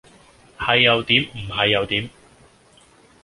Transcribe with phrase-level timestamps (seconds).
[0.57, 2.09] 係又點唔係有點？